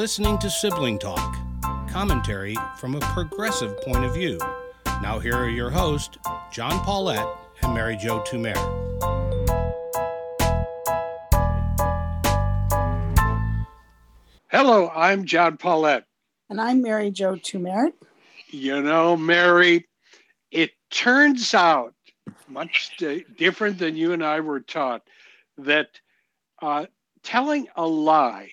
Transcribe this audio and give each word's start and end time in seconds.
You're 0.00 0.04
listening 0.06 0.38
to 0.38 0.48
Sibling 0.48 0.98
Talk, 0.98 1.36
commentary 1.90 2.56
from 2.78 2.94
a 2.94 3.00
progressive 3.00 3.78
point 3.82 4.02
of 4.02 4.14
view. 4.14 4.40
Now, 5.02 5.18
here 5.18 5.36
are 5.36 5.50
your 5.50 5.68
hosts, 5.68 6.16
John 6.50 6.82
Paulette 6.86 7.28
and 7.62 7.74
Mary 7.74 7.98
Jo 7.98 8.20
Tumer. 8.20 8.56
Hello, 14.50 14.88
I'm 14.88 15.26
John 15.26 15.58
Paulette. 15.58 16.06
And 16.48 16.58
I'm 16.58 16.80
Mary 16.80 17.10
Jo 17.10 17.34
Tumer. 17.34 17.92
You 18.48 18.80
know, 18.80 19.18
Mary, 19.18 19.86
it 20.50 20.70
turns 20.90 21.52
out, 21.52 21.92
much 22.48 22.96
different 23.36 23.76
than 23.76 23.96
you 23.96 24.14
and 24.14 24.24
I 24.24 24.40
were 24.40 24.60
taught, 24.60 25.02
that 25.58 25.88
uh, 26.62 26.86
telling 27.22 27.68
a 27.76 27.86
lie 27.86 28.52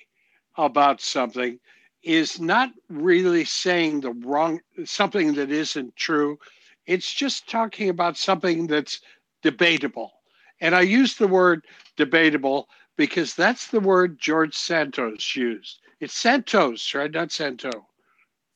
about 0.57 1.01
something 1.01 1.59
is 2.03 2.39
not 2.39 2.71
really 2.89 3.45
saying 3.45 4.01
the 4.01 4.11
wrong 4.11 4.59
something 4.85 5.33
that 5.35 5.51
isn't 5.51 5.95
true. 5.95 6.39
It's 6.85 7.13
just 7.13 7.49
talking 7.49 7.89
about 7.89 8.17
something 8.17 8.67
that's 8.67 9.01
debatable. 9.43 10.13
And 10.61 10.75
i 10.75 10.81
use 10.81 11.15
the 11.17 11.27
word 11.27 11.65
debatable 11.97 12.69
because 12.97 13.35
that's 13.35 13.67
the 13.67 13.79
word 13.79 14.19
george 14.19 14.55
santos 14.55 15.35
used. 15.35 15.79
It's 15.99 16.15
santos 16.15 16.93
right? 16.95 17.11
Not 17.11 17.31
santo 17.31 17.87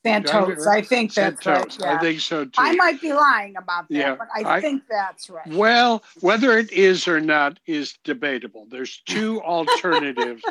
Santos. 0.04 0.66
I 0.66 0.82
think 0.82 1.14
that's 1.14 1.44
Santos. 1.44 1.80
right. 1.80 1.92
Yeah. 1.92 1.98
I 1.98 2.00
think 2.00 2.20
so 2.22 2.46
too. 2.46 2.52
I 2.58 2.74
might 2.76 3.00
be 3.02 3.14
lying 3.14 3.56
about 3.56 3.88
that, 3.90 3.96
yeah, 3.96 4.16
but 4.16 4.28
I, 4.36 4.58
I, 4.58 4.62
think 4.62 4.84
that's 4.90 5.30
right. 5.30 5.46
Well, 5.48 6.04
whether 6.22 6.58
it 6.58 6.72
is 6.72 7.08
or 7.08 7.22
not 7.22 7.60
is 7.68 7.98
debatable. 8.04 8.66
There's 8.70 9.02
two 9.06 9.42
alternatives 9.44 10.44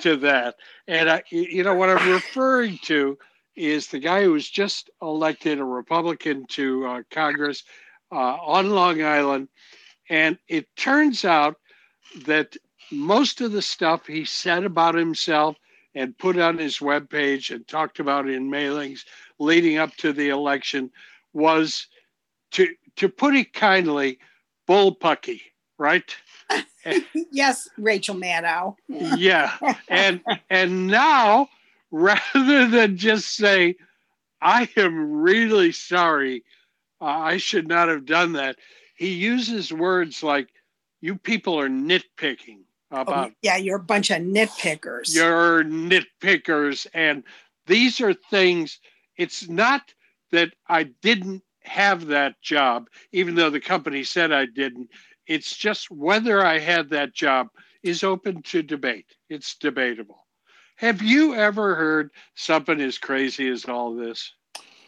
to 0.00 0.16
that. 0.16 0.56
And 0.88 1.08
I, 1.10 1.22
you 1.30 1.62
know, 1.62 1.74
what 1.74 1.90
I'm 1.90 2.10
referring 2.10 2.78
to 2.84 3.18
is 3.54 3.88
the 3.88 3.98
guy 3.98 4.22
who 4.22 4.32
was 4.32 4.48
just 4.48 4.90
elected 5.02 5.58
a 5.58 5.64
Republican 5.64 6.46
to 6.46 6.86
uh, 6.86 7.02
Congress 7.10 7.64
uh, 8.10 8.14
on 8.14 8.70
Long 8.70 9.02
Island. 9.02 9.48
And 10.10 10.38
it 10.48 10.74
turns 10.76 11.24
out 11.24 11.56
that 12.24 12.56
most 12.90 13.40
of 13.40 13.52
the 13.52 13.62
stuff 13.62 14.06
he 14.06 14.24
said 14.24 14.64
about 14.64 14.94
himself 14.94 15.56
and 15.98 16.16
put 16.16 16.38
on 16.38 16.56
his 16.56 16.78
webpage 16.78 17.52
and 17.52 17.66
talked 17.66 17.98
about 17.98 18.28
in 18.28 18.48
mailings 18.48 19.04
leading 19.40 19.78
up 19.78 19.94
to 19.96 20.12
the 20.12 20.28
election 20.28 20.90
was 21.32 21.88
to 22.52 22.68
to 22.94 23.08
put 23.08 23.34
it 23.34 23.52
kindly 23.52 24.18
bullpucky 24.68 25.40
right? 25.76 26.16
Yes 27.32 27.68
rachel 27.76 28.14
maddow. 28.14 28.76
Yeah 28.88 29.52
and 29.88 30.20
and 30.48 30.86
now 30.86 31.48
rather 31.90 32.66
than 32.68 32.96
just 32.96 33.34
say 33.36 33.74
i 34.40 34.68
am 34.76 35.12
really 35.20 35.72
sorry 35.72 36.44
uh, 37.00 37.04
i 37.04 37.36
should 37.36 37.66
not 37.68 37.88
have 37.88 38.06
done 38.06 38.32
that 38.34 38.56
he 38.94 39.12
uses 39.12 39.72
words 39.72 40.22
like 40.22 40.48
you 41.00 41.16
people 41.16 41.60
are 41.60 41.68
nitpicking 41.68 42.60
about 42.90 43.30
oh, 43.30 43.34
yeah 43.42 43.56
you're 43.56 43.76
a 43.76 43.82
bunch 43.82 44.10
of 44.10 44.22
nitpickers. 44.22 45.14
You're 45.14 45.64
nitpickers 45.64 46.86
and 46.94 47.22
these 47.66 48.00
are 48.00 48.14
things 48.14 48.80
it's 49.16 49.48
not 49.48 49.82
that 50.32 50.50
i 50.68 50.84
didn't 51.02 51.42
have 51.62 52.06
that 52.06 52.40
job 52.40 52.88
even 53.12 53.34
though 53.34 53.50
the 53.50 53.60
company 53.60 54.04
said 54.04 54.32
i 54.32 54.46
didn't. 54.46 54.88
It's 55.26 55.56
just 55.56 55.90
whether 55.90 56.44
i 56.44 56.58
had 56.58 56.90
that 56.90 57.14
job 57.14 57.48
is 57.82 58.02
open 58.02 58.42
to 58.42 58.62
debate. 58.62 59.06
It's 59.28 59.54
debatable. 59.54 60.26
Have 60.76 61.00
you 61.00 61.34
ever 61.34 61.74
heard 61.76 62.10
something 62.34 62.80
as 62.80 62.98
crazy 62.98 63.48
as 63.48 63.64
all 63.66 63.94
this? 63.94 64.32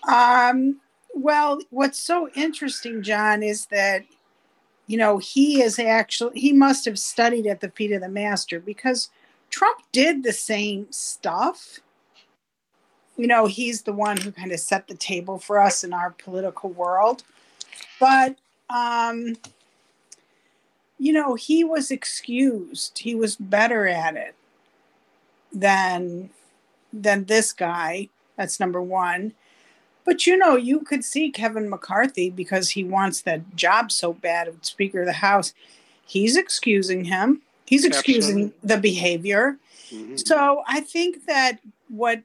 Um 0.09 0.81
well 1.15 1.59
what's 1.71 1.99
so 1.99 2.29
interesting 2.37 3.03
john 3.03 3.43
is 3.43 3.67
that 3.67 4.05
you 4.91 4.97
know, 4.97 5.19
he 5.19 5.63
is 5.63 5.79
actually, 5.79 6.41
he 6.41 6.53
must 6.53 6.85
have 6.85 6.99
studied 6.99 7.47
at 7.47 7.61
the 7.61 7.71
feet 7.71 7.93
of 7.93 8.01
the 8.01 8.09
master 8.09 8.59
because 8.59 9.09
Trump 9.49 9.79
did 9.93 10.25
the 10.25 10.33
same 10.33 10.91
stuff. 10.91 11.79
You 13.17 13.29
know, 13.29 13.47
he's 13.47 13.83
the 13.83 13.93
one 13.93 14.17
who 14.17 14.33
kind 14.33 14.51
of 14.51 14.59
set 14.59 14.89
the 14.89 14.97
table 14.97 15.39
for 15.39 15.61
us 15.61 15.85
in 15.85 15.93
our 15.93 16.11
political 16.11 16.71
world. 16.71 17.23
But, 18.01 18.35
um, 18.69 19.37
you 20.99 21.13
know, 21.13 21.37
he 21.37 21.63
was 21.63 21.93
excused. 21.93 22.99
He 22.99 23.15
was 23.15 23.37
better 23.37 23.87
at 23.87 24.17
it 24.17 24.35
than 25.53 26.31
than 26.93 27.27
this 27.27 27.53
guy. 27.53 28.09
That's 28.35 28.59
number 28.59 28.83
one. 28.83 29.35
But 30.05 30.27
you 30.27 30.37
know, 30.37 30.57
you 30.57 30.81
could 30.81 31.05
see 31.05 31.31
Kevin 31.31 31.69
McCarthy 31.69 32.31
because 32.31 32.71
he 32.71 32.85
wants 32.85 33.23
that 33.23 33.55
job 33.55 33.93
so 33.93 34.13
bad 34.13 34.49
of 34.49 34.65
Speaker 34.65 35.01
of 35.01 35.07
the 35.07 35.13
House. 35.15 35.55
He's 36.07 36.37
excusing 36.37 37.05
him. 37.05 37.43
He's 37.67 37.85
excusing 37.85 38.47
Absolutely. 38.47 38.69
the 38.69 38.77
behavior. 38.79 39.57
Mm-hmm. 39.91 40.17
So 40.17 40.63
I 40.67 40.81
think 40.81 41.27
that 41.27 41.59
what 41.89 42.23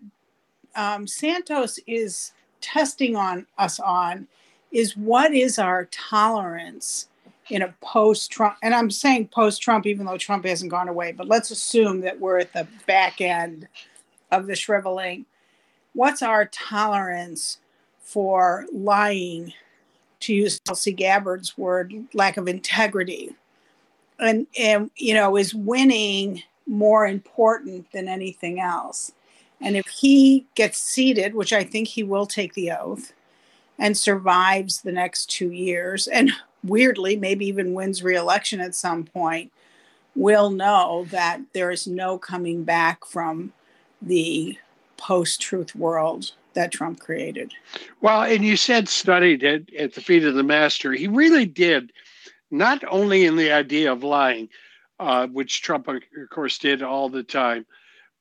um, 0.75 1.05
Santos 1.07 1.79
is 1.85 2.33
testing 2.61 3.15
on 3.15 3.45
us 3.57 3.79
on 3.79 4.27
is 4.71 4.97
what 4.97 5.33
is 5.33 5.59
our 5.59 5.85
tolerance 5.85 7.07
in 7.49 7.61
a 7.61 7.73
post 7.81 8.31
Trump, 8.31 8.57
and 8.63 8.73
I'm 8.73 8.89
saying 8.89 9.27
post 9.27 9.61
Trump, 9.61 9.85
even 9.85 10.05
though 10.05 10.17
Trump 10.17 10.45
hasn't 10.45 10.71
gone 10.71 10.87
away, 10.87 11.11
but 11.11 11.27
let's 11.27 11.51
assume 11.51 12.01
that 12.01 12.19
we're 12.19 12.39
at 12.39 12.53
the 12.53 12.67
back 12.87 13.21
end 13.21 13.67
of 14.31 14.47
the 14.47 14.55
shriveling. 14.55 15.25
What's 15.93 16.23
our 16.23 16.45
tolerance 16.45 17.59
for 18.05 18.65
lying, 18.71 19.51
to 20.21 20.33
use 20.33 20.59
Tulsi 20.59 20.93
Gabbard's 20.93 21.57
word, 21.57 21.93
lack 22.13 22.37
of 22.37 22.47
integrity. 22.47 23.35
And, 24.19 24.47
and, 24.57 24.91
you 24.95 25.13
know, 25.13 25.35
is 25.35 25.53
winning 25.53 26.43
more 26.65 27.05
important 27.05 27.91
than 27.91 28.07
anything 28.07 28.59
else? 28.59 29.11
And 29.59 29.75
if 29.75 29.87
he 29.87 30.45
gets 30.55 30.77
seated, 30.77 31.35
which 31.35 31.51
I 31.51 31.63
think 31.63 31.89
he 31.89 32.03
will 32.03 32.25
take 32.25 32.53
the 32.53 32.71
oath, 32.71 33.11
and 33.77 33.97
survives 33.97 34.81
the 34.81 34.91
next 34.91 35.29
two 35.29 35.51
years, 35.51 36.07
and 36.07 36.31
weirdly, 36.63 37.17
maybe 37.17 37.45
even 37.47 37.73
wins 37.73 38.03
reelection 38.03 38.61
at 38.61 38.75
some 38.75 39.03
point, 39.03 39.51
we'll 40.15 40.51
know 40.51 41.05
that 41.09 41.41
there 41.53 41.71
is 41.71 41.87
no 41.87 42.17
coming 42.17 42.63
back 42.63 43.03
from 43.05 43.51
the 44.01 44.57
post 44.95 45.41
truth 45.41 45.75
world 45.75 46.31
that 46.55 46.71
Trump 46.71 46.99
created. 46.99 47.53
Well, 48.01 48.23
and 48.23 48.43
you 48.43 48.57
said 48.57 48.89
studied 48.89 49.43
at, 49.43 49.73
at 49.73 49.93
the 49.93 50.01
feet 50.01 50.25
of 50.25 50.35
the 50.35 50.43
master. 50.43 50.91
He 50.91 51.07
really 51.07 51.45
did, 51.45 51.91
not 52.49 52.83
only 52.89 53.25
in 53.25 53.35
the 53.35 53.51
idea 53.51 53.91
of 53.91 54.03
lying, 54.03 54.49
uh, 54.99 55.27
which 55.27 55.61
Trump, 55.61 55.87
of 55.87 56.01
course, 56.31 56.57
did 56.57 56.81
all 56.81 57.09
the 57.09 57.23
time, 57.23 57.65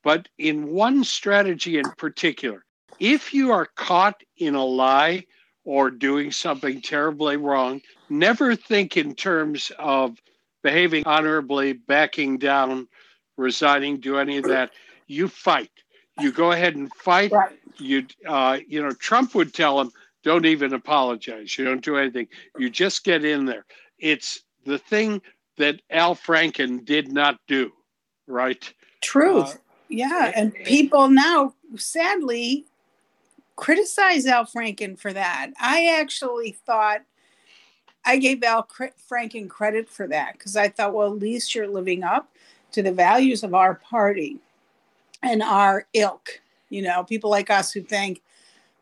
but 0.03 0.29
in 0.39 0.69
one 0.69 1.03
strategy 1.05 1.79
in 1.79 1.91
particular. 1.97 2.65
If 3.01 3.35
you 3.35 3.51
are 3.51 3.69
caught 3.77 4.23
in 4.37 4.55
a 4.55 4.65
lie 4.65 5.25
or 5.65 5.91
doing 5.91 6.31
something 6.31 6.81
terribly 6.81 7.37
wrong, 7.37 7.81
never 8.11 8.55
think 8.55 8.97
in 8.97 9.15
terms 9.15 9.73
of 9.79 10.19
behaving 10.63 11.05
honorably, 11.07 11.73
backing 11.73 12.39
down, 12.39 12.89
resigning, 13.37 13.99
do 13.99 14.19
any 14.19 14.39
of 14.39 14.45
that. 14.45 14.71
You 15.07 15.29
fight. 15.29 15.71
You 16.21 16.33
go 16.33 16.53
ahead 16.53 16.77
and 16.77 16.93
fight. 16.95 17.33
Right 17.33 17.59
you 17.79 18.07
uh, 18.27 18.59
you 18.67 18.83
know 18.83 18.93
Trump 18.93 19.35
would 19.35 19.53
tell 19.55 19.81
him, 19.81 19.91
don't 20.23 20.47
even 20.47 20.73
apologize. 20.73 21.57
You 21.59 21.65
don't 21.65 21.85
do 21.85 21.97
anything. 21.97 22.29
You 22.59 22.71
just 22.71 23.05
get 23.05 23.25
in 23.25 23.45
there. 23.47 23.65
It's 23.99 24.43
the 24.65 24.79
thing 24.79 25.23
that 25.57 25.81
Al 25.91 26.15
Franken 26.15 26.85
did 26.85 27.13
not 27.13 27.39
do, 27.47 27.73
right? 28.27 28.73
Truth. 29.01 29.55
Uh, 29.55 29.59
yeah, 29.89 30.33
and 30.35 30.55
people 30.55 31.09
now 31.09 31.55
sadly 31.77 32.65
criticize 33.57 34.27
Al 34.27 34.47
Franken 34.47 34.99
for 34.99 35.13
that. 35.13 35.51
I 35.61 35.99
actually 36.01 36.53
thought 36.67 37.03
I 38.05 38.17
gave 38.17 38.43
Al 38.43 38.67
Franken 39.11 39.49
credit 39.49 39.89
for 39.89 40.07
that 40.09 40.33
because 40.33 40.57
I 40.57 40.69
thought, 40.69 40.95
well, 40.95 41.13
at 41.13 41.19
least 41.19 41.55
you're 41.55 41.69
living 41.69 42.03
up 42.03 42.31
to 42.73 42.83
the 42.83 42.93
values 42.93 43.45
of 43.45 43.55
our 43.55 43.75
party 43.75 44.41
and 45.25 45.43
our 45.43 45.87
ilk 45.95 46.41
you 46.75 46.83
know, 46.83 47.05
people 47.05 47.31
like 47.31 47.51
us 47.51 47.73
who 47.73 47.83
think, 47.83 48.21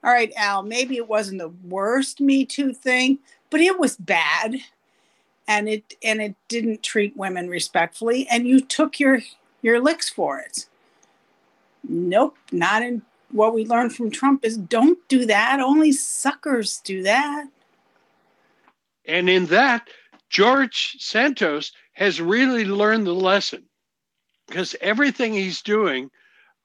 all 0.02 0.10
right, 0.10 0.32
Al, 0.36 0.62
maybe 0.62 0.96
it 0.96 1.08
wasn't 1.08 1.38
the 1.38 1.52
worst 1.68 2.20
Me 2.20 2.46
Too 2.46 2.72
thing, 2.72 3.18
but 3.50 3.60
it 3.60 3.78
was 3.78 3.96
bad. 3.96 4.56
And 5.46 5.68
it 5.68 5.94
and 6.02 6.22
it 6.22 6.34
didn't 6.48 6.82
treat 6.82 7.16
women 7.16 7.48
respectfully, 7.48 8.26
and 8.28 8.46
you 8.46 8.60
took 8.60 8.98
your 8.98 9.20
your 9.60 9.80
licks 9.80 10.08
for 10.08 10.38
it. 10.38 10.66
Nope, 11.86 12.38
not 12.50 12.82
in 12.82 13.02
what 13.30 13.52
we 13.52 13.66
learned 13.66 13.94
from 13.94 14.10
Trump 14.10 14.44
is 14.44 14.56
don't 14.56 14.98
do 15.08 15.26
that. 15.26 15.60
Only 15.60 15.92
suckers 15.92 16.78
do 16.78 17.02
that. 17.02 17.48
And 19.04 19.28
in 19.28 19.46
that, 19.46 19.88
George 20.30 20.96
Santos 21.00 21.72
has 21.94 22.20
really 22.20 22.64
learned 22.64 23.06
the 23.06 23.14
lesson 23.14 23.64
because 24.46 24.76
everything 24.80 25.34
he's 25.34 25.60
doing 25.60 26.10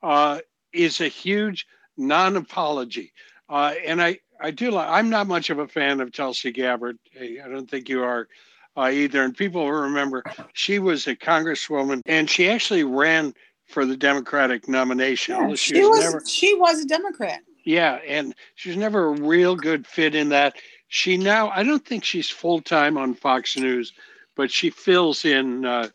uh, 0.08 0.40
is 0.72 1.02
a 1.02 1.10
huge 1.10 1.68
non-apology. 1.98 3.12
Uh, 3.50 3.74
and 3.86 4.02
I, 4.02 4.20
I 4.40 4.52
do 4.52 4.72
like, 4.72 4.88
I'm 4.88 5.10
not 5.10 5.28
much 5.28 5.50
of 5.50 5.60
a 5.60 5.68
fan 5.68 6.00
of 6.00 6.14
Tulsi 6.14 6.52
Gabbard. 6.52 6.98
I 7.20 7.50
don't 7.50 7.70
think 7.70 7.90
you 7.90 8.04
are 8.04 8.30
uh, 8.78 8.90
either. 8.90 9.22
And 9.22 9.36
people 9.36 9.70
remember 9.70 10.24
she 10.54 10.80
was 10.80 11.08
a 11.08 11.16
congresswoman 11.16 12.02
and 12.06 12.30
she 12.30 12.50
actually 12.50 12.86
ran 12.86 13.34
for 13.66 13.86
the 13.86 13.98
Democratic 13.98 14.70
nomination. 14.70 15.36
Yeah, 15.36 15.56
she, 15.56 15.76
she, 15.76 15.82
was, 15.82 16.00
never, 16.00 16.24
she 16.26 16.56
was 16.56 16.80
a 16.80 16.88
Democrat. 16.88 17.42
Yeah, 17.66 18.00
and 18.08 18.34
she's 18.56 18.78
never 18.78 19.08
a 19.08 19.22
real 19.22 19.58
good 19.58 19.86
fit 19.86 20.16
in 20.16 20.30
that. 20.30 20.56
She 20.88 21.18
now, 21.18 21.50
I 21.50 21.64
don't 21.64 21.86
think 21.86 22.06
she's 22.06 22.30
full 22.30 22.62
time 22.62 22.98
on 22.98 23.14
Fox 23.14 23.58
News, 23.58 23.92
but 24.38 24.52
she 24.52 24.70
fills 24.70 25.26
in 25.26 25.66
uh, 25.66 25.90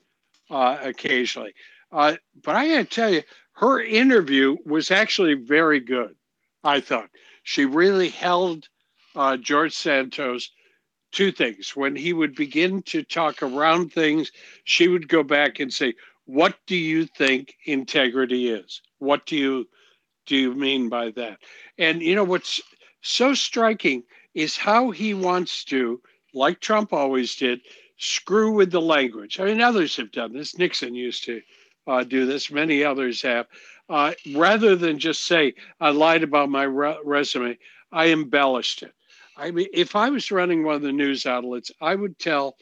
uh, 0.50 0.76
occasionally. 0.82 1.54
Uh, 1.90 2.16
but 2.42 2.56
I 2.56 2.68
got 2.68 2.76
to 2.78 2.84
tell 2.84 3.12
you, 3.12 3.22
her 3.62 3.80
interview 3.80 4.56
was 4.66 4.90
actually 4.90 5.34
very 5.34 5.78
good. 5.78 6.16
I 6.64 6.80
thought 6.80 7.10
she 7.44 7.64
really 7.64 8.08
held 8.08 8.68
uh, 9.14 9.36
George 9.36 9.72
Santos 9.72 10.50
two 11.12 11.30
things. 11.30 11.76
When 11.76 11.94
he 11.94 12.12
would 12.12 12.34
begin 12.34 12.82
to 12.82 13.04
talk 13.04 13.40
around 13.40 13.92
things, 13.92 14.32
she 14.64 14.88
would 14.88 15.06
go 15.06 15.22
back 15.22 15.60
and 15.60 15.72
say, 15.72 15.94
"What 16.24 16.58
do 16.66 16.74
you 16.74 17.06
think 17.06 17.54
integrity 17.64 18.48
is? 18.48 18.82
What 18.98 19.26
do 19.26 19.36
you 19.36 19.68
do 20.26 20.36
you 20.36 20.54
mean 20.54 20.88
by 20.88 21.12
that?" 21.12 21.38
And 21.78 22.02
you 22.02 22.16
know 22.16 22.24
what's 22.24 22.60
so 23.00 23.32
striking 23.32 24.02
is 24.34 24.56
how 24.56 24.90
he 24.90 25.14
wants 25.14 25.62
to, 25.66 26.02
like 26.34 26.58
Trump 26.58 26.92
always 26.92 27.36
did, 27.36 27.60
screw 27.96 28.50
with 28.50 28.72
the 28.72 28.80
language. 28.80 29.38
I 29.38 29.44
mean, 29.44 29.60
others 29.60 29.94
have 29.98 30.10
done 30.10 30.32
this. 30.32 30.58
Nixon 30.58 30.96
used 30.96 31.22
to 31.26 31.42
uh, 31.86 32.04
do 32.04 32.26
this. 32.26 32.50
Many 32.50 32.84
others 32.84 33.22
have. 33.22 33.46
Uh, 33.88 34.12
rather 34.34 34.76
than 34.76 34.98
just 34.98 35.24
say, 35.24 35.54
I 35.80 35.90
lied 35.90 36.22
about 36.22 36.48
my 36.48 36.62
re- 36.62 36.98
resume, 37.04 37.58
I 37.90 38.10
embellished 38.10 38.82
it. 38.82 38.94
I 39.36 39.50
mean, 39.50 39.68
if 39.72 39.96
I 39.96 40.10
was 40.10 40.30
running 40.30 40.64
one 40.64 40.76
of 40.76 40.82
the 40.82 40.92
news 40.92 41.26
outlets, 41.26 41.70
I 41.80 41.94
would 41.94 42.18
tell 42.18 42.56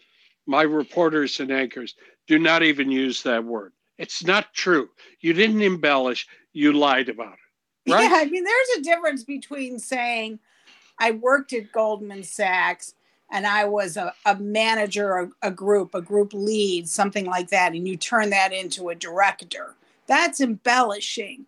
my 0.47 0.63
reporters 0.63 1.41
and 1.41 1.51
anchors, 1.51 1.95
do 2.27 2.39
not 2.39 2.63
even 2.63 2.91
use 2.91 3.23
that 3.23 3.45
word. 3.45 3.73
It's 3.99 4.25
not 4.25 4.55
true. 4.55 4.89
You 5.21 5.33
didn't 5.33 5.63
embellish, 5.63 6.27
you 6.53 6.73
lied 6.73 7.09
about 7.09 7.35
it. 7.35 7.93
Right? 7.93 8.03
Yeah, 8.03 8.17
I 8.17 8.25
mean, 8.27 8.45
there's 8.45 8.79
a 8.79 8.83
difference 8.83 9.25
between 9.25 9.79
saying, 9.79 10.39
I 10.99 11.13
worked 11.13 11.53
at 11.53 11.73
Goldman 11.73 12.23
Sachs 12.23 12.95
and 13.31 13.47
I 13.47 13.65
was 13.65 13.97
a, 13.97 14.13
a 14.27 14.37
manager, 14.37 15.31
a, 15.43 15.49
a 15.49 15.51
group, 15.51 15.95
a 15.95 16.03
group 16.03 16.33
lead, 16.33 16.89
something 16.89 17.27
like 17.27 17.49
that, 17.51 17.73
and 17.73 17.87
you 17.87 17.97
turn 17.97 18.31
that 18.31 18.53
into 18.53 18.89
a 18.89 18.95
director. 18.95 19.75
That's 20.07 20.41
embellishing. 20.41 21.47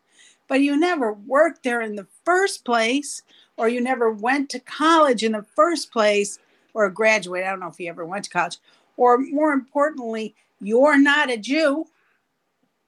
But 0.48 0.60
you 0.60 0.78
never 0.78 1.12
worked 1.12 1.62
there 1.62 1.80
in 1.80 1.96
the 1.96 2.06
first 2.24 2.64
place, 2.64 3.22
or 3.56 3.68
you 3.68 3.80
never 3.80 4.10
went 4.10 4.50
to 4.50 4.60
college 4.60 5.22
in 5.22 5.32
the 5.32 5.46
first 5.56 5.92
place, 5.92 6.38
or 6.74 6.88
graduate. 6.90 7.44
I 7.44 7.50
don't 7.50 7.60
know 7.60 7.68
if 7.68 7.80
you 7.80 7.88
ever 7.88 8.04
went 8.04 8.24
to 8.24 8.30
college. 8.30 8.58
Or 8.96 9.18
more 9.18 9.52
importantly, 9.52 10.34
you're 10.60 10.98
not 10.98 11.30
a 11.30 11.36
Jew 11.36 11.86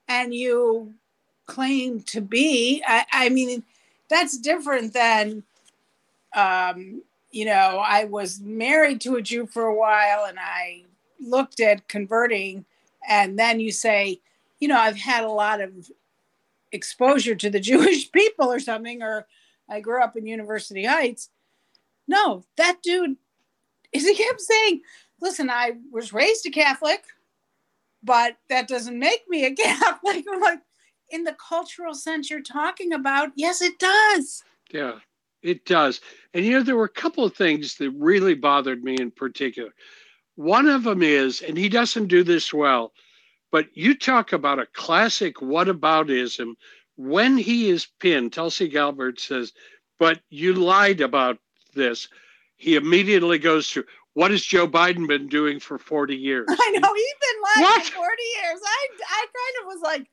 and 0.08 0.34
you 0.34 0.94
claim 1.46 2.00
to 2.02 2.20
be. 2.20 2.82
I, 2.86 3.04
I 3.12 3.28
mean, 3.30 3.64
that's 4.08 4.38
different 4.38 4.92
than 4.92 5.42
um, 6.34 7.02
you 7.34 7.44
know, 7.44 7.82
I 7.84 8.04
was 8.04 8.40
married 8.40 9.00
to 9.00 9.16
a 9.16 9.22
Jew 9.22 9.46
for 9.46 9.64
a 9.64 9.74
while 9.74 10.24
and 10.24 10.38
I 10.38 10.84
looked 11.20 11.58
at 11.58 11.88
converting. 11.88 12.64
And 13.08 13.36
then 13.36 13.58
you 13.58 13.72
say, 13.72 14.20
you 14.60 14.68
know, 14.68 14.78
I've 14.78 14.98
had 14.98 15.24
a 15.24 15.30
lot 15.30 15.60
of 15.60 15.90
exposure 16.70 17.34
to 17.34 17.50
the 17.50 17.58
Jewish 17.72 18.12
people 18.12 18.52
or 18.52 18.60
something, 18.60 19.02
or 19.02 19.26
I 19.68 19.80
grew 19.80 20.00
up 20.00 20.16
in 20.16 20.26
University 20.26 20.84
Heights. 20.84 21.30
No, 22.06 22.44
that 22.56 22.84
dude 22.84 23.16
is 23.92 24.04
he 24.06 24.14
kept 24.14 24.40
saying, 24.40 24.82
listen, 25.20 25.50
I 25.50 25.72
was 25.90 26.12
raised 26.12 26.46
a 26.46 26.50
Catholic, 26.50 27.02
but 28.00 28.36
that 28.48 28.68
doesn't 28.68 28.96
make 28.96 29.28
me 29.28 29.44
a 29.44 29.54
Catholic. 29.56 30.24
Like, 30.40 30.60
in 31.10 31.24
the 31.24 31.34
cultural 31.34 31.94
sense 31.94 32.30
you're 32.30 32.42
talking 32.42 32.92
about, 32.92 33.32
yes, 33.34 33.60
it 33.60 33.80
does. 33.80 34.44
Yeah. 34.70 35.00
It 35.44 35.66
does. 35.66 36.00
And 36.32 36.44
you 36.44 36.52
know, 36.52 36.62
there 36.62 36.76
were 36.76 36.84
a 36.84 36.88
couple 36.88 37.24
of 37.24 37.36
things 37.36 37.76
that 37.76 37.90
really 37.90 38.34
bothered 38.34 38.82
me 38.82 38.96
in 38.98 39.10
particular. 39.10 39.70
One 40.36 40.66
of 40.66 40.82
them 40.82 41.02
is, 41.02 41.42
and 41.42 41.56
he 41.56 41.68
doesn't 41.68 42.08
do 42.08 42.24
this 42.24 42.52
well, 42.52 42.92
but 43.52 43.68
you 43.74 43.94
talk 43.94 44.32
about 44.32 44.58
a 44.58 44.66
classic 44.66 45.36
whataboutism. 45.36 46.54
When 46.96 47.36
he 47.36 47.68
is 47.68 47.86
pinned, 48.00 48.32
Tulsi 48.32 48.68
Gabbard 48.68 49.20
says, 49.20 49.52
but 49.98 50.20
you 50.30 50.54
lied 50.54 51.00
about 51.00 51.38
this. 51.74 52.08
He 52.56 52.74
immediately 52.74 53.38
goes 53.38 53.70
to, 53.72 53.84
what 54.14 54.30
has 54.30 54.42
Joe 54.42 54.66
Biden 54.66 55.06
been 55.06 55.28
doing 55.28 55.60
for 55.60 55.78
40 55.78 56.16
years? 56.16 56.46
I 56.50 56.70
know, 56.70 56.94
he's 56.94 57.14
been 57.20 57.42
lying 57.42 57.70
what? 57.70 57.84
for 57.84 57.96
40 57.96 58.22
years. 58.42 58.60
I, 58.64 58.88
I 59.10 59.26
kind 59.26 59.60
of 59.60 59.66
was 59.66 59.80
like, 59.82 60.06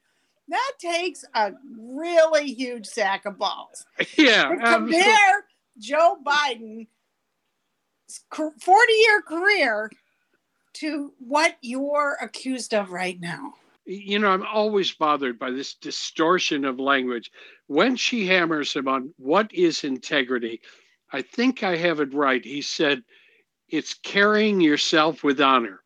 that 0.47 0.71
takes 0.79 1.23
a 1.33 1.53
really 1.77 2.53
huge 2.53 2.85
sack 2.85 3.25
of 3.25 3.37
balls. 3.37 3.85
Yeah. 4.17 4.49
Um, 4.63 4.89
compare 4.89 5.45
Joe 5.77 6.17
Biden's 6.25 6.87
40 8.29 8.93
year 8.93 9.21
career 9.21 9.91
to 10.73 11.13
what 11.19 11.57
you're 11.61 12.17
accused 12.21 12.73
of 12.73 12.91
right 12.91 13.19
now. 13.19 13.53
You 13.85 14.19
know, 14.19 14.29
I'm 14.29 14.45
always 14.45 14.91
bothered 14.91 15.39
by 15.39 15.51
this 15.51 15.73
distortion 15.73 16.65
of 16.65 16.79
language. 16.79 17.31
When 17.67 17.95
she 17.95 18.27
hammers 18.27 18.73
him 18.73 18.87
on 18.87 19.13
what 19.17 19.53
is 19.53 19.83
integrity, 19.83 20.61
I 21.11 21.21
think 21.21 21.63
I 21.63 21.75
have 21.77 21.99
it 21.99 22.13
right. 22.13 22.43
He 22.43 22.61
said, 22.61 23.03
it's 23.69 23.93
carrying 23.93 24.61
yourself 24.61 25.23
with 25.23 25.41
honor. 25.41 25.80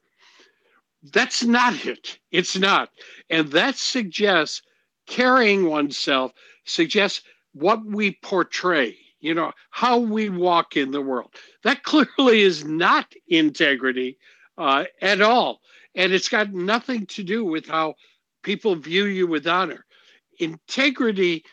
That's 1.12 1.44
not 1.44 1.86
it. 1.86 2.20
It's 2.32 2.58
not. 2.58 2.90
And 3.30 3.50
that 3.52 3.76
suggests 3.76 4.62
carrying 5.08 5.68
oneself 5.68 6.32
suggests 6.66 7.22
what 7.54 7.86
we 7.86 8.18
portray, 8.24 8.98
you 9.20 9.34
know, 9.34 9.52
how 9.70 9.98
we 9.98 10.30
walk 10.30 10.76
in 10.76 10.92
the 10.92 11.02
world. 11.02 11.32
That 11.64 11.84
clearly 11.84 12.42
is 12.42 12.66
not 12.66 13.14
integrity 13.28 14.18
uh, 14.58 14.86
at 15.02 15.22
all. 15.22 15.62
And 15.94 16.12
it's 16.12 16.30
got 16.30 16.54
nothing 16.54 17.06
to 17.08 17.24
do 17.24 17.46
with 17.46 17.68
how 17.68 17.96
people 18.44 18.76
view 18.76 19.06
you 19.06 19.28
with 19.28 19.48
honor. 19.48 19.86
Integrity 20.40 21.44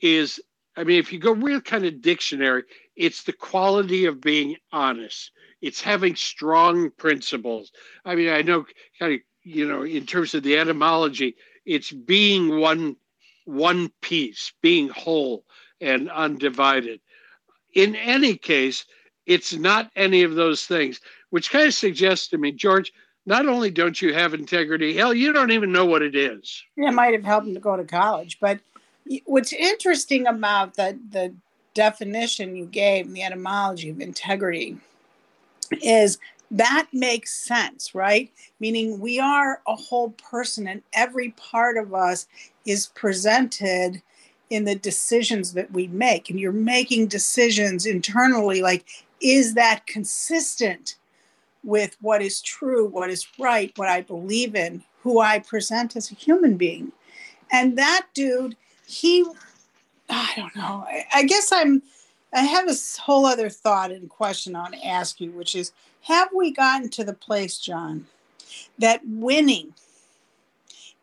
is, 0.00 0.40
I 0.76 0.84
mean, 0.84 0.98
if 0.98 1.12
you 1.12 1.18
go 1.18 1.32
real 1.32 1.60
kind 1.60 1.84
of 1.84 2.00
dictionary, 2.00 2.62
it's 2.96 3.24
the 3.24 3.32
quality 3.32 4.06
of 4.06 4.20
being 4.20 4.56
honest 4.72 5.32
it's 5.60 5.80
having 5.80 6.16
strong 6.16 6.90
principles. 6.90 7.72
I 8.04 8.14
mean, 8.14 8.30
I 8.30 8.42
know 8.42 8.66
kind 8.98 9.14
of 9.14 9.20
you 9.42 9.66
know 9.66 9.82
in 9.82 10.06
terms 10.06 10.34
of 10.34 10.42
the 10.42 10.58
etymology, 10.58 11.36
it's 11.66 11.92
being 11.92 12.60
one 12.60 12.96
one 13.44 13.90
piece, 14.00 14.52
being 14.62 14.88
whole 14.88 15.44
and 15.80 16.10
undivided. 16.10 17.00
In 17.74 17.96
any 17.96 18.36
case, 18.36 18.84
it's 19.26 19.54
not 19.54 19.90
any 19.96 20.22
of 20.22 20.34
those 20.34 20.66
things, 20.66 21.00
which 21.30 21.50
kind 21.50 21.66
of 21.66 21.74
suggests 21.74 22.28
to 22.28 22.38
me, 22.38 22.52
George, 22.52 22.92
not 23.26 23.46
only 23.46 23.70
don't 23.70 24.00
you 24.00 24.14
have 24.14 24.34
integrity, 24.34 24.96
hell, 24.96 25.14
you 25.14 25.32
don't 25.32 25.52
even 25.52 25.72
know 25.72 25.86
what 25.86 26.02
it 26.02 26.14
is. 26.14 26.62
It 26.76 26.92
might 26.92 27.12
have 27.12 27.24
helped 27.24 27.46
him 27.46 27.54
to 27.54 27.60
go 27.60 27.76
to 27.76 27.84
college. 27.84 28.38
But 28.40 28.60
what's 29.24 29.52
interesting 29.52 30.26
about 30.26 30.74
the, 30.74 30.98
the 31.10 31.34
definition 31.74 32.56
you 32.56 32.66
gave, 32.66 33.12
the 33.12 33.22
etymology 33.22 33.90
of 33.90 34.00
integrity, 34.00 34.78
is 35.82 36.18
that 36.50 36.88
makes 36.92 37.32
sense, 37.32 37.94
right? 37.94 38.30
Meaning 38.58 38.98
we 38.98 39.20
are 39.20 39.62
a 39.66 39.76
whole 39.76 40.10
person 40.10 40.66
and 40.66 40.82
every 40.92 41.30
part 41.30 41.76
of 41.76 41.94
us 41.94 42.26
is 42.66 42.88
presented 42.88 44.02
in 44.48 44.64
the 44.64 44.74
decisions 44.74 45.52
that 45.52 45.70
we 45.70 45.86
make. 45.86 46.28
And 46.28 46.40
you're 46.40 46.52
making 46.52 47.06
decisions 47.06 47.86
internally 47.86 48.62
like, 48.62 48.84
is 49.20 49.54
that 49.54 49.86
consistent 49.86 50.96
with 51.62 51.96
what 52.00 52.20
is 52.20 52.40
true, 52.40 52.86
what 52.86 53.10
is 53.10 53.26
right, 53.38 53.70
what 53.76 53.88
I 53.88 54.00
believe 54.00 54.56
in, 54.56 54.82
who 55.02 55.20
I 55.20 55.38
present 55.38 55.94
as 55.94 56.10
a 56.10 56.16
human 56.16 56.56
being? 56.56 56.90
And 57.52 57.78
that 57.78 58.06
dude, 58.12 58.56
he, 58.86 59.24
I 60.08 60.32
don't 60.36 60.56
know, 60.56 60.84
I, 60.88 61.04
I 61.14 61.22
guess 61.24 61.52
I'm 61.52 61.82
I 62.32 62.42
have 62.42 62.68
a 62.68 62.74
whole 63.00 63.26
other 63.26 63.48
thought 63.48 63.90
and 63.90 64.08
question 64.08 64.54
I 64.54 64.62
want 64.62 64.74
to 64.74 64.86
ask 64.86 65.20
you, 65.20 65.32
which 65.32 65.54
is 65.54 65.72
Have 66.02 66.28
we 66.34 66.52
gotten 66.52 66.88
to 66.90 67.04
the 67.04 67.12
place, 67.12 67.58
John, 67.58 68.06
that 68.78 69.00
winning 69.04 69.74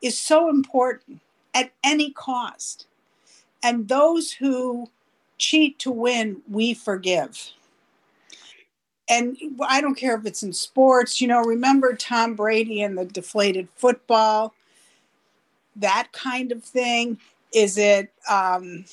is 0.01 0.17
so 0.17 0.49
important 0.49 1.19
at 1.53 1.71
any 1.83 2.11
cost? 2.11 2.87
And 3.61 3.87
those 3.87 4.31
who 4.31 4.89
cheat 5.37 5.79
to 5.79 5.91
win, 5.91 6.41
we 6.49 6.73
forgive. 6.73 7.51
And 9.09 9.37
I 9.65 9.81
don't 9.81 9.95
care 9.95 10.17
if 10.17 10.25
it's 10.25 10.43
in 10.43 10.53
sports, 10.53 11.21
you 11.21 11.27
know, 11.27 11.41
remember 11.41 11.95
Tom 11.95 12.35
Brady 12.35 12.81
and 12.81 12.97
the 12.97 13.05
deflated 13.05 13.69
football, 13.75 14.53
that 15.77 16.09
kind 16.11 16.51
of 16.51 16.63
thing. 16.63 17.17
is 17.53 17.77
it 17.77 18.11
um, 18.29 18.83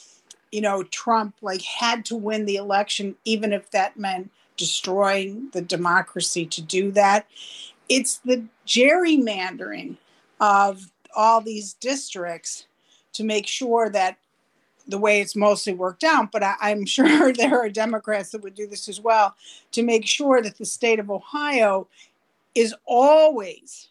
you 0.54 0.60
know 0.60 0.84
Trump 0.84 1.34
like 1.42 1.62
had 1.62 2.04
to 2.06 2.16
win 2.16 2.46
the 2.46 2.56
election 2.56 3.16
even 3.24 3.52
if 3.52 3.70
that 3.72 3.98
meant 3.98 4.30
destroying 4.56 5.48
the 5.52 5.60
democracy 5.60 6.46
to 6.46 6.62
do 6.62 6.92
that? 6.92 7.26
It's 7.88 8.18
the 8.18 8.44
gerrymandering 8.66 9.96
of 10.40 10.92
all 11.16 11.40
these 11.40 11.74
districts 11.74 12.66
to 13.14 13.24
make 13.24 13.48
sure 13.48 13.90
that 13.90 14.16
the 14.86 14.98
way 14.98 15.20
it's 15.20 15.34
mostly 15.34 15.74
worked 15.74 16.04
out, 16.04 16.30
but 16.30 16.42
I, 16.42 16.70
am 16.70 16.86
sure 16.86 17.32
there 17.32 17.58
are 17.58 17.68
Democrats 17.68 18.30
that 18.30 18.42
would 18.42 18.54
do 18.54 18.66
this 18.66 18.88
as 18.88 19.00
well 19.00 19.34
to 19.72 19.82
make 19.82 20.06
sure 20.06 20.40
that 20.40 20.58
the 20.58 20.64
state 20.64 21.00
of 21.00 21.10
Ohio 21.10 21.88
is 22.54 22.74
always 22.86 23.88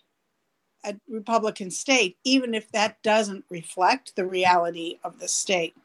a 0.85 0.95
Republican 1.09 1.71
state, 1.71 2.17
even 2.23 2.53
if 2.53 2.71
that 2.71 3.01
doesn't 3.03 3.45
reflect 3.49 4.15
the 4.15 4.25
reality 4.25 4.99
of 5.03 5.19
the 5.19 5.27
state. 5.27 5.75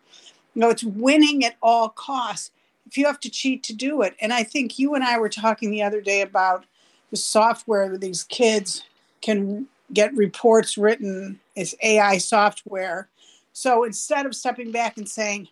You 0.59 0.63
know, 0.63 0.71
it's 0.71 0.83
winning 0.83 1.45
at 1.45 1.55
all 1.63 1.89
costs 1.89 2.51
if 2.85 2.99
you 2.99 3.07
have 3.07 3.21
to 3.21 3.31
cheat 3.31 3.63
to 3.63 3.73
do 3.73 4.03
it. 4.03 4.17
And 4.21 4.33
I 4.33 4.43
think 4.43 4.77
you 4.77 4.97
and 4.97 5.05
I 5.05 5.17
were 5.17 5.29
talking 5.29 5.71
the 5.71 5.85
other 5.85 6.01
day 6.01 6.21
about 6.21 6.65
the 7.13 7.17
software 7.17 7.89
that 7.89 8.01
these 8.01 8.25
kids 8.25 8.83
can 9.21 9.69
get 9.93 10.13
reports 10.17 10.77
written 10.77 11.39
as 11.57 11.77
AI 11.81 12.19
software. 12.19 13.09
So 13.53 13.85
instead 13.85 14.27
of 14.27 14.35
stepping 14.35 14.73
back 14.73 14.97
and 14.97 15.09
saying, 15.09 15.47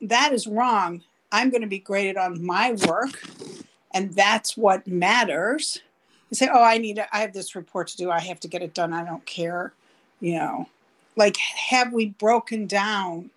that 0.00 0.32
is 0.32 0.46
wrong, 0.46 1.02
I'm 1.30 1.50
going 1.50 1.60
to 1.60 1.68
be 1.68 1.78
graded 1.78 2.16
on 2.16 2.42
my 2.42 2.78
work, 2.86 3.28
and 3.92 4.14
that's 4.14 4.56
what 4.56 4.86
matters. 4.86 5.82
You 6.30 6.36
say, 6.36 6.48
oh, 6.50 6.62
I 6.62 6.78
need, 6.78 7.04
I 7.12 7.20
have 7.20 7.34
this 7.34 7.54
report 7.54 7.88
to 7.88 7.98
do. 7.98 8.10
I 8.10 8.20
have 8.20 8.40
to 8.40 8.48
get 8.48 8.62
it 8.62 8.72
done. 8.72 8.94
I 8.94 9.04
don't 9.04 9.26
care. 9.26 9.74
You 10.18 10.36
know, 10.36 10.68
like, 11.14 11.36
have 11.36 11.92
we 11.92 12.06
broken 12.06 12.66
down 12.66 13.28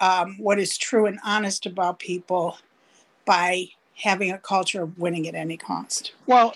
um, 0.00 0.36
what 0.38 0.58
is 0.58 0.76
true 0.76 1.06
and 1.06 1.18
honest 1.24 1.66
about 1.66 1.98
people 1.98 2.58
by 3.24 3.68
having 3.94 4.32
a 4.32 4.38
culture 4.38 4.82
of 4.82 4.98
winning 4.98 5.28
at 5.28 5.34
any 5.34 5.56
cost? 5.56 6.12
Well, 6.26 6.54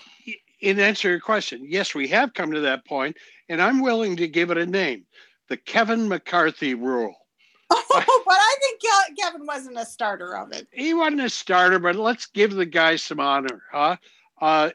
in 0.60 0.80
answer 0.80 1.02
to 1.02 1.08
your 1.10 1.20
question, 1.20 1.64
yes, 1.68 1.94
we 1.94 2.08
have 2.08 2.34
come 2.34 2.50
to 2.52 2.60
that 2.60 2.84
point, 2.86 3.16
and 3.48 3.60
I'm 3.60 3.80
willing 3.80 4.16
to 4.16 4.28
give 4.28 4.50
it 4.50 4.58
a 4.58 4.66
name 4.66 5.04
the 5.48 5.56
Kevin 5.56 6.08
McCarthy 6.08 6.74
rule. 6.74 7.14
Oh, 7.70 7.84
but 8.26 8.34
I 8.34 8.56
think 8.60 8.80
Kevin 9.18 9.46
wasn't 9.46 9.78
a 9.78 9.84
starter 9.84 10.36
of 10.36 10.52
it. 10.52 10.66
He 10.72 10.94
wasn't 10.94 11.20
a 11.20 11.30
starter, 11.30 11.78
but 11.78 11.94
let's 11.94 12.26
give 12.26 12.54
the 12.54 12.66
guy 12.66 12.96
some 12.96 13.20
honor, 13.20 13.62
huh? 13.70 13.96
Uh, 14.40 14.70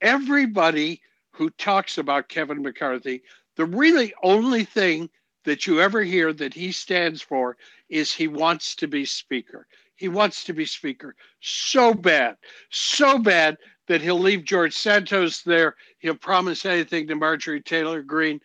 everybody 0.00 1.02
who 1.32 1.50
talks 1.50 1.98
about 1.98 2.28
Kevin 2.28 2.62
McCarthy, 2.62 3.22
the 3.56 3.66
really 3.66 4.14
only 4.22 4.64
thing 4.64 5.10
that 5.46 5.66
you 5.66 5.80
ever 5.80 6.02
hear 6.02 6.32
that 6.32 6.52
he 6.52 6.72
stands 6.72 7.22
for 7.22 7.56
is 7.88 8.12
he 8.12 8.26
wants 8.28 8.74
to 8.74 8.88
be 8.88 9.04
speaker. 9.04 9.66
He 9.94 10.08
wants 10.08 10.44
to 10.44 10.52
be 10.52 10.66
speaker 10.66 11.14
so 11.40 11.94
bad, 11.94 12.36
so 12.68 13.18
bad 13.18 13.56
that 13.86 14.02
he'll 14.02 14.18
leave 14.18 14.44
George 14.44 14.74
Santos 14.74 15.42
there. 15.42 15.76
He'll 16.00 16.16
promise 16.16 16.66
anything 16.66 17.06
to 17.06 17.14
Marjorie 17.14 17.62
Taylor 17.62 18.02
Greene. 18.02 18.40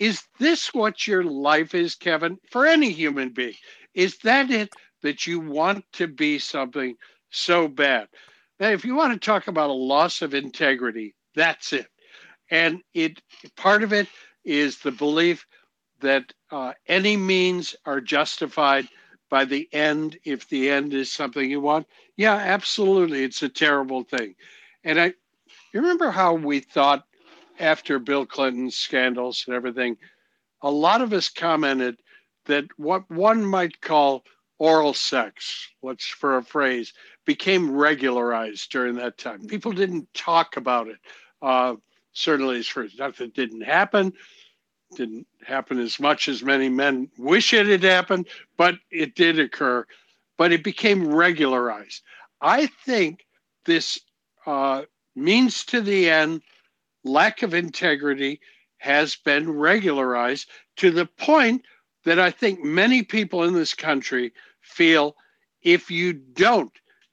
Is 0.00 0.22
this 0.38 0.72
what 0.72 1.06
your 1.06 1.22
life 1.22 1.74
is, 1.74 1.94
Kevin, 1.94 2.38
for 2.50 2.66
any 2.66 2.90
human 2.90 3.28
being? 3.28 3.54
Is 3.94 4.16
that 4.18 4.50
it 4.50 4.70
that 5.02 5.26
you 5.26 5.40
want 5.40 5.84
to 5.92 6.06
be 6.06 6.38
something 6.38 6.96
so 7.30 7.68
bad? 7.68 8.08
Now, 8.58 8.68
if 8.68 8.84
you 8.86 8.94
want 8.94 9.12
to 9.12 9.24
talk 9.24 9.48
about 9.48 9.70
a 9.70 9.74
loss 9.74 10.22
of 10.22 10.34
integrity, 10.34 11.14
that's 11.34 11.72
it. 11.74 11.88
And 12.50 12.80
it 12.94 13.20
part 13.56 13.82
of 13.82 13.92
it 13.92 14.08
is 14.44 14.78
the 14.78 14.90
belief 14.90 15.46
that 16.00 16.32
uh, 16.50 16.72
any 16.86 17.16
means 17.16 17.74
are 17.84 18.00
justified 18.00 18.88
by 19.30 19.44
the 19.44 19.68
end 19.72 20.18
if 20.24 20.48
the 20.48 20.70
end 20.70 20.94
is 20.94 21.12
something 21.12 21.50
you 21.50 21.60
want. 21.60 21.86
Yeah, 22.16 22.34
absolutely. 22.34 23.24
It's 23.24 23.42
a 23.42 23.48
terrible 23.48 24.04
thing. 24.04 24.34
And 24.84 25.00
I 25.00 25.14
you 25.72 25.80
remember 25.80 26.10
how 26.10 26.34
we 26.34 26.60
thought 26.60 27.04
after 27.58 27.98
Bill 27.98 28.24
Clinton's 28.24 28.76
scandals 28.76 29.44
and 29.46 29.54
everything, 29.54 29.96
a 30.62 30.70
lot 30.70 31.02
of 31.02 31.12
us 31.12 31.28
commented 31.28 31.98
that 32.46 32.64
what 32.76 33.08
one 33.10 33.44
might 33.44 33.80
call 33.80 34.24
oral 34.58 34.94
sex, 34.94 35.68
what's 35.80 36.06
for 36.06 36.38
a 36.38 36.42
phrase, 36.42 36.92
became 37.26 37.70
regularized 37.70 38.70
during 38.70 38.94
that 38.96 39.18
time. 39.18 39.46
People 39.46 39.72
didn't 39.72 40.12
talk 40.14 40.56
about 40.56 40.88
it. 40.88 40.98
Uh, 41.42 41.76
certainly, 42.12 42.62
for 42.62 42.86
nothing 42.98 43.30
didn't 43.34 43.60
happen, 43.60 44.12
didn't 44.94 45.26
happen 45.46 45.78
as 45.78 46.00
much 46.00 46.28
as 46.28 46.42
many 46.42 46.68
men 46.68 47.10
wish 47.18 47.52
it 47.52 47.66
had 47.66 47.82
happened, 47.82 48.26
but 48.56 48.76
it 48.90 49.14
did 49.14 49.38
occur. 49.38 49.86
But 50.36 50.52
it 50.52 50.64
became 50.64 51.12
regularized. 51.12 52.02
I 52.40 52.66
think 52.84 53.26
this 53.64 53.98
uh, 54.46 54.82
means 55.14 55.64
to 55.66 55.80
the 55.80 56.08
end 56.08 56.42
lack 57.04 57.42
of 57.42 57.54
integrity 57.54 58.40
has 58.78 59.16
been 59.16 59.50
regularized 59.50 60.48
to 60.76 60.90
the 60.90 61.06
point 61.06 61.64
that 62.04 62.18
I 62.18 62.30
think 62.30 62.62
many 62.62 63.02
people 63.02 63.42
in 63.42 63.54
this 63.54 63.74
country 63.74 64.32
feel 64.60 65.16
if 65.62 65.90
you 65.90 66.12
don't 66.12 66.72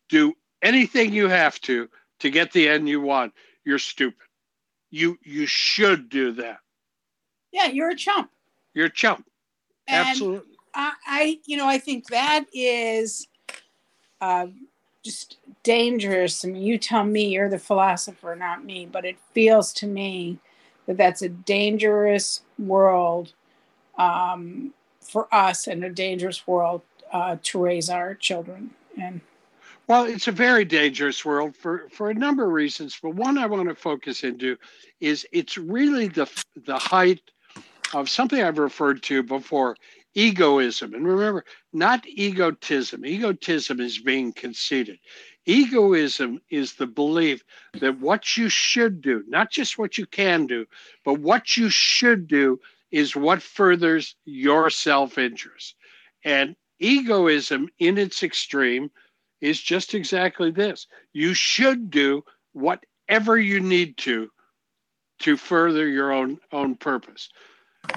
do 0.10 0.34
anything 0.62 1.14
you 1.14 1.28
have 1.28 1.60
to 1.62 1.90
to 2.20 2.30
get 2.30 2.52
the 2.52 2.70
end 2.70 2.88
you 2.88 3.02
want, 3.02 3.34
you're 3.66 3.80
stupid. 3.80 4.28
You 4.92 5.18
you 5.24 5.46
should 5.48 6.10
do 6.10 6.32
that. 6.34 6.60
Yeah, 7.56 7.68
you're 7.68 7.92
a 7.92 7.96
chump. 7.96 8.32
You're 8.74 8.88
a 8.88 8.92
chump. 8.92 9.26
And 9.88 10.10
Absolutely. 10.10 10.52
I, 10.74 10.92
I, 11.08 11.40
you 11.46 11.56
know, 11.56 11.68
I 11.68 11.78
think 11.78 12.08
that 12.08 12.44
is 12.54 13.30
uh, 14.20 14.48
just 15.06 15.38
dangerous. 15.64 16.44
I 16.44 16.50
mean, 16.50 16.64
you 16.64 16.78
tell 16.78 17.06
me 17.06 17.28
you're 17.30 17.48
the 17.48 17.58
philosopher, 17.58 18.36
not 18.36 18.66
me, 18.66 18.86
but 18.92 19.06
it 19.06 19.16
feels 19.34 19.72
to 19.76 19.88
me 19.88 20.38
that 20.86 20.98
that's 20.98 21.22
a 21.22 21.30
dangerous 21.30 22.42
world 22.60 23.32
um, 23.98 24.74
for 25.00 25.34
us 25.34 25.66
and 25.66 25.82
a 25.86 25.90
dangerous 25.90 26.46
world 26.46 26.82
uh, 27.14 27.38
to 27.44 27.64
raise 27.64 27.90
our 27.90 28.16
children 28.16 28.72
in. 28.98 29.22
Well, 29.88 30.04
it's 30.04 30.28
a 30.28 30.34
very 30.34 30.66
dangerous 30.66 31.24
world 31.24 31.56
for, 31.56 31.88
for 31.90 32.10
a 32.10 32.14
number 32.14 32.44
of 32.44 32.52
reasons. 32.52 33.00
But 33.02 33.16
one 33.16 33.38
I 33.38 33.46
want 33.46 33.70
to 33.70 33.76
focus 33.76 34.26
into 34.26 34.58
is 35.00 35.26
it's 35.32 35.58
really 35.58 36.10
the 36.10 36.28
the 36.66 36.78
height 36.78 37.22
of 37.96 38.10
something 38.10 38.44
I've 38.44 38.58
referred 38.58 39.02
to 39.04 39.24
before 39.24 39.78
egoism. 40.16 40.94
And 40.94 41.08
remember, 41.08 41.46
not 41.72 42.06
egotism. 42.06 43.06
Egotism 43.06 43.80
is 43.80 44.00
being 44.00 44.34
conceited. 44.34 45.00
Egoism 45.46 46.42
is 46.50 46.74
the 46.74 46.88
belief 46.88 47.42
that 47.80 48.00
what 48.02 48.36
you 48.36 48.50
should 48.50 49.02
do, 49.02 49.24
not 49.30 49.50
just 49.50 49.78
what 49.78 49.98
you 49.98 50.06
can 50.06 50.46
do, 50.46 50.66
but 51.06 51.20
what 51.20 51.56
you 51.56 51.70
should 51.70 52.28
do 52.28 52.60
is 52.92 53.16
what 53.16 53.42
furthers 53.42 54.16
your 54.26 54.70
self 54.70 55.18
interest. 55.18 55.76
And 56.26 56.58
egoism 56.80 57.70
in 57.80 57.98
its 57.98 58.24
extreme 58.24 58.92
is 59.40 59.62
just 59.62 59.94
exactly 59.94 60.52
this 60.52 60.88
you 61.14 61.34
should 61.34 61.90
do 61.90 62.22
whatever 62.52 63.38
you 63.38 63.62
need 63.62 63.98
to 63.98 64.30
to 65.20 65.38
further 65.38 65.88
your 65.88 66.12
own 66.12 66.38
own 66.52 66.76
purpose 66.76 67.30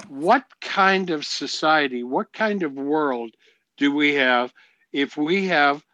what 0.09 0.45
kind 0.61 1.11
of 1.11 1.25
society, 1.25 2.03
what 2.03 2.33
kind 2.33 2.63
of 2.63 2.73
world 2.73 3.35
do 3.77 3.95
we 3.95 4.15
have 4.15 4.53
if 4.93 5.17
we 5.17 5.47
have 5.47 5.85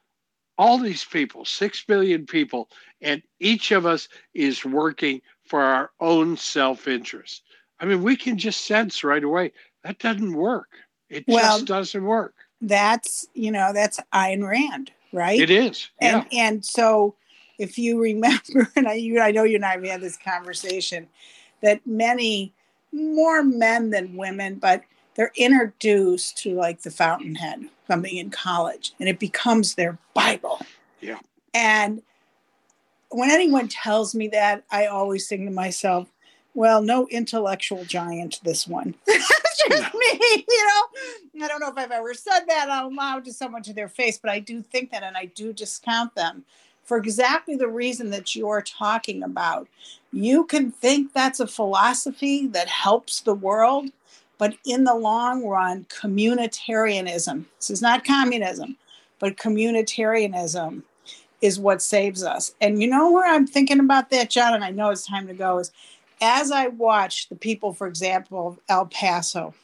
all 0.57 0.79
these 0.79 1.05
people, 1.05 1.45
six 1.45 1.85
billion 1.85 2.27
people, 2.27 2.69
and 3.01 3.23
each 3.41 3.73
of 3.73 3.87
us 3.87 4.09
is 4.35 4.65
working 4.65 5.21
for 5.45 5.61
our 5.61 5.91
own 6.01 6.37
self 6.37 6.87
interest? 6.87 7.43
I 7.81 7.87
mean, 7.87 8.03
we 8.03 8.17
can 8.17 8.39
just 8.39 8.63
sense 8.67 9.05
right 9.05 9.23
away 9.23 9.53
that 9.83 9.99
doesn't 9.99 10.35
work. 10.35 10.71
It 11.11 11.25
well, 11.29 11.59
just 11.59 11.67
doesn't 11.67 12.05
work. 12.05 12.35
That's, 12.61 13.27
you 13.35 13.51
know, 13.51 13.73
that's 13.73 14.01
Ayn 14.13 14.47
Rand, 14.49 14.91
right? 15.13 15.39
It 15.39 15.51
is. 15.51 15.91
Yeah. 16.01 16.19
And, 16.19 16.27
and 16.33 16.65
so 16.65 17.15
if 17.59 17.79
you 17.79 18.01
remember, 18.01 18.71
and 18.77 18.89
I, 18.89 18.95
you, 18.95 19.21
I 19.21 19.31
know 19.31 19.45
you 19.45 19.57
and 19.57 19.65
I 19.65 19.73
have 19.73 19.85
had 19.85 20.01
this 20.01 20.17
conversation, 20.17 21.09
that 21.63 21.87
many 21.87 22.55
more 22.95 23.43
men 23.43 23.91
than 23.91 24.17
women, 24.17 24.57
but 24.57 24.83
they're 25.15 25.33
introduced 25.37 26.39
to 26.39 26.55
like 26.55 26.83
the 26.83 26.91
Fountainhead 26.91 27.69
being 28.01 28.17
in 28.17 28.31
college, 28.31 28.93
and 28.99 29.09
it 29.09 29.19
becomes 29.19 29.75
their 29.75 29.99
Bible. 30.15 30.61
Yeah. 31.01 31.19
And 31.53 32.03
when 33.11 33.31
anyone 33.31 33.69
tells 33.69 34.15
me 34.15 34.29
that, 34.29 34.65
I 34.71 34.87
always 34.87 35.29
think 35.29 35.47
to 35.47 35.51
myself, 35.53 36.09
well, 36.55 36.83
no 36.83 37.07
intellectual 37.09 37.85
giant, 37.85 38.41
this 38.45 38.67
one. 38.67 38.95
That's 39.07 39.63
just 39.69 39.95
me, 39.95 40.45
you 40.49 40.67
know. 40.67 41.45
I 41.45 41.49
don't 41.49 41.61
know 41.61 41.69
if 41.69 41.77
I've 41.77 41.91
ever 41.91 42.15
said 42.15 42.41
that 42.47 42.69
out 42.69 42.93
loud 42.93 43.25
to 43.25 43.33
someone 43.33 43.63
to 43.65 43.73
their 43.73 43.89
face, 43.89 44.19
but 44.19 44.31
I 44.31 44.39
do 44.39 44.63
think 44.63 44.91
that 44.93 45.03
and 45.03 45.17
I 45.17 45.27
do 45.27 45.53
discount 45.53 46.15
them 46.15 46.45
for 46.85 46.97
exactly 46.99 47.57
the 47.57 47.69
reason 47.69 48.11
that 48.11 48.37
you're 48.37 48.63
talking 48.63 49.23
about. 49.23 49.69
You 50.13 50.45
can 50.45 50.71
think 50.71 51.13
that's 51.13 51.41
a 51.41 51.47
philosophy 51.47 52.47
that 52.49 52.69
helps 52.69 53.21
the 53.21 53.35
world, 53.35 53.91
But 54.39 54.57
in 54.65 54.85
the 54.85 54.95
long 54.95 55.47
run, 55.47 55.85
communitarianism, 55.85 57.45
this 57.59 57.71
is 57.71 57.83
not 57.83 58.05
communism, 58.05 58.77
but 59.19 59.37
communitarianism 59.37 60.83
is 61.41 61.61
what 61.61 61.83
saves 61.83 62.23
us. 62.23 62.55
And 62.61 62.81
you 62.81 62.89
know 62.89 63.11
where 63.13 63.27
I'm 63.33 63.47
thinking 63.47 63.81
about 63.81 64.11
that, 64.11 64.31
John, 64.31 64.55
and 64.55 64.65
I 64.65 64.71
know 64.71 64.91
it's 64.91 65.07
time 65.07 65.27
to 65.29 65.35
go, 65.35 65.59
is 65.59 65.71
as 66.21 66.51
I 66.51 66.69
watch 66.69 67.29
the 67.29 67.37
people, 67.37 67.73
for 67.73 67.87
example, 67.87 68.49
of 68.49 68.61
El 68.69 68.87
Paso 68.87 69.55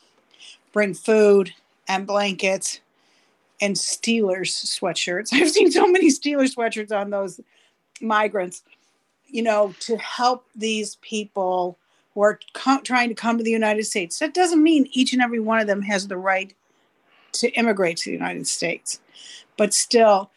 bring 0.72 0.94
food 0.94 1.52
and 1.88 2.06
blankets 2.06 2.80
and 3.60 3.76
Steelers 3.76 4.50
sweatshirts. 4.64 5.28
I've 5.32 5.50
seen 5.50 5.70
so 5.70 5.86
many 5.86 6.08
Steelers 6.08 6.54
sweatshirts 6.54 6.92
on 6.92 7.10
those 7.10 7.40
migrants, 8.00 8.62
you 9.26 9.42
know, 9.42 9.74
to 9.80 9.96
help 9.98 10.46
these 10.54 10.96
people 10.96 11.78
who 12.14 12.22
are 12.22 12.40
co- 12.54 12.80
trying 12.80 13.08
to 13.08 13.14
come 13.14 13.38
to 13.38 13.44
the 13.44 13.50
United 13.50 13.84
States. 13.84 14.18
That 14.18 14.34
doesn't 14.34 14.62
mean 14.62 14.88
each 14.92 15.12
and 15.12 15.22
every 15.22 15.40
one 15.40 15.60
of 15.60 15.66
them 15.66 15.82
has 15.82 16.08
the 16.08 16.16
right 16.16 16.54
to 17.32 17.50
immigrate 17.52 17.96
to 17.98 18.06
the 18.06 18.16
United 18.16 18.46
States, 18.46 19.00
but 19.56 19.72
still, 19.72 20.30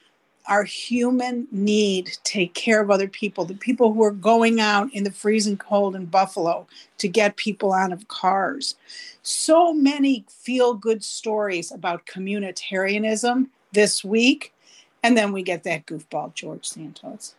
our 0.48 0.64
human 0.64 1.48
need 1.52 2.08
to 2.08 2.24
take 2.24 2.54
care 2.54 2.82
of 2.82 2.92
other 2.92 3.08
people, 3.08 3.46
the 3.46 3.54
people 3.54 3.94
who 3.94 4.04
are 4.04 4.12
going 4.12 4.60
out 4.60 4.94
in 4.94 5.04
the 5.04 5.12
freezing 5.12 5.58
cold 5.58 5.96
in 5.96 6.06
Buffalo 6.06 6.68
to 6.98 7.08
get 7.08 7.38
people 7.38 7.74
out 7.74 7.94
of 7.94 8.08
cars. 8.08 8.76
So 9.22 9.74
many 9.74 10.26
feel 10.28 10.74
good 10.74 11.04
stories 11.04 11.72
about 11.72 12.06
communitarianism 12.06 13.48
this 13.72 14.04
week. 14.04 14.54
And 15.02 15.18
then 15.18 15.32
we 15.32 15.44
get 15.44 15.64
that 15.64 15.86
goofball, 15.86 16.34
George 16.34 16.66
Santos. 16.66 17.36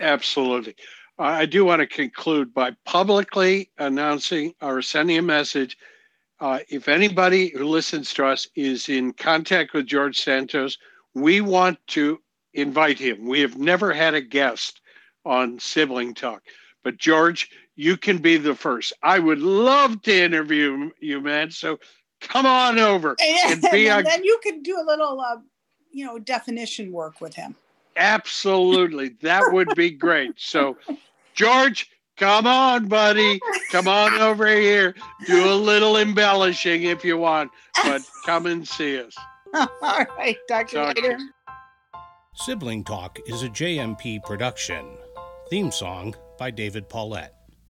Absolutely. 0.00 0.74
I 1.18 1.46
do 1.46 1.64
want 1.64 1.80
to 1.80 1.86
conclude 1.86 2.52
by 2.52 2.72
publicly 2.84 3.70
announcing 3.78 4.54
or 4.60 4.82
sending 4.82 5.18
a 5.18 5.22
message. 5.22 5.76
Uh, 6.40 6.60
if 6.68 6.88
anybody 6.88 7.50
who 7.50 7.64
listens 7.64 8.12
to 8.14 8.26
us 8.26 8.48
is 8.56 8.88
in 8.88 9.12
contact 9.12 9.74
with 9.74 9.86
George 9.86 10.20
Santos, 10.20 10.78
we 11.14 11.40
want 11.40 11.78
to 11.88 12.20
invite 12.54 12.98
him. 12.98 13.26
We 13.26 13.40
have 13.40 13.56
never 13.56 13.92
had 13.92 14.14
a 14.14 14.20
guest 14.20 14.80
on 15.24 15.58
Sibling 15.58 16.14
Talk, 16.14 16.42
but 16.82 16.96
George, 16.96 17.50
you 17.76 17.96
can 17.96 18.18
be 18.18 18.36
the 18.36 18.54
first. 18.54 18.92
I 19.02 19.18
would 19.18 19.40
love 19.40 20.02
to 20.02 20.14
interview 20.14 20.90
you, 21.00 21.20
man. 21.20 21.50
So 21.50 21.78
come 22.20 22.46
on 22.46 22.78
over 22.78 23.16
and, 23.22 23.64
and, 23.64 23.74
and 23.74 24.06
then 24.06 24.24
you 24.24 24.38
can 24.42 24.62
do 24.62 24.78
a 24.80 24.84
little, 24.84 25.20
uh, 25.20 25.38
you 25.90 26.04
know, 26.04 26.18
definition 26.18 26.92
work 26.92 27.20
with 27.20 27.34
him. 27.34 27.54
Absolutely, 27.96 29.10
that 29.20 29.52
would 29.52 29.74
be 29.74 29.90
great. 29.90 30.32
So, 30.36 30.78
George, 31.34 31.90
come 32.16 32.46
on, 32.46 32.86
buddy, 32.86 33.38
come 33.70 33.86
on 33.86 34.14
over 34.14 34.48
here. 34.48 34.94
Do 35.26 35.50
a 35.50 35.54
little 35.54 35.98
embellishing 35.98 36.84
if 36.84 37.04
you 37.04 37.18
want, 37.18 37.50
but 37.84 38.02
come 38.24 38.46
and 38.46 38.66
see 38.66 38.98
us. 38.98 39.14
All 39.54 39.68
right, 40.16 40.38
you 40.72 40.80
later. 40.80 41.18
Sibling 42.34 42.82
Talk 42.82 43.18
is 43.26 43.42
a 43.42 43.48
JMP 43.50 44.24
production. 44.24 44.86
Theme 45.50 45.70
song 45.70 46.14
by 46.38 46.50
David 46.50 46.88
Paulette. 46.88 47.41